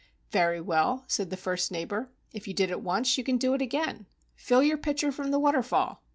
[0.31, 2.09] "Very well," said the first neighbor.
[2.33, 4.07] "If you did it once, you can do it again.
[4.33, 6.01] Fill your pitcher from the waterfall.